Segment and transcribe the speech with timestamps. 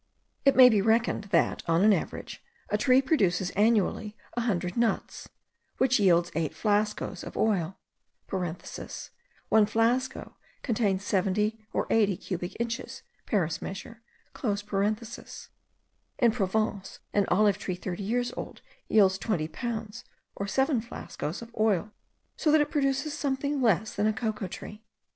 [0.45, 5.29] It may be reckoned that, on an average, a tree produces annually a hundred nuts,
[5.77, 7.77] which yield eight flascos* of oil.
[8.31, 10.33] (One flasco
[10.63, 14.01] contains 70 or 80 cubic inches, Paris measure.)
[14.43, 20.03] In Provence, an olive tree thirty years old yields twenty pounds,
[20.35, 21.91] or seven flascos of oil,
[22.35, 24.83] so that it produces something less than a cocoa tree.